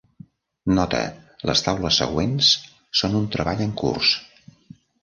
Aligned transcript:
Nota: 0.77 1.01
les 1.49 1.63
taules 1.67 2.01
següents 2.03 2.51
són 3.03 3.21
un 3.25 3.31
treball 3.39 3.65
en 3.69 3.79
curs. 3.85 4.21